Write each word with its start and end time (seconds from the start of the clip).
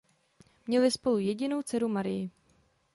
Měli 0.67 0.91
spolu 0.91 1.17
jedinou 1.19 1.61
dceru 1.61 1.87
Marii. 1.87 2.29